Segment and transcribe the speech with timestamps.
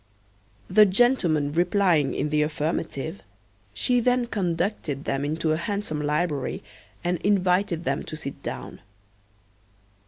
[0.67, 3.21] The gentlemen replying in the affirmative,
[3.71, 6.63] she then conducted them into a handsome library,
[7.03, 8.81] and invited them to sit down.